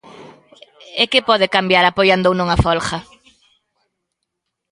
[1.01, 2.99] E que pode cambiar apoiando ou non a folga?